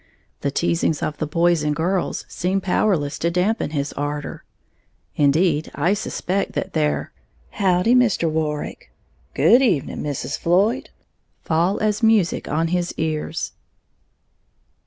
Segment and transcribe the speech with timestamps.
[0.39, 4.43] The teasings of the boys and girls seem powerless to dampen his ardor,
[5.15, 7.11] indeed, I suspect that their
[7.51, 8.27] "Howdy, Mr.
[8.27, 8.91] Warrick,"
[9.35, 10.39] "Good evening, Mrs.
[10.39, 10.89] Floyd,"
[11.43, 13.51] fall as music on his ears.